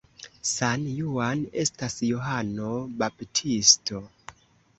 [0.51, 2.71] San Juan estas Johano
[3.05, 4.03] Baptisto.